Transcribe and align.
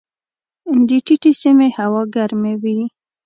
د 0.87 0.89
ټیټې 1.05 1.31
سیمې 1.41 1.69
هوا 1.77 2.01
ګرمې 2.15 2.53
وي. 2.61 2.79